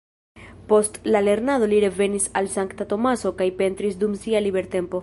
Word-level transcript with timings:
Post 0.71 0.97
la 1.15 1.21
lernado 1.27 1.69
li 1.75 1.83
revenis 1.85 2.27
al 2.41 2.51
Sankta 2.57 2.89
Tomaso 2.95 3.35
kaj 3.43 3.51
pentris 3.63 4.03
dum 4.05 4.19
sia 4.27 4.45
libertempo. 4.49 4.97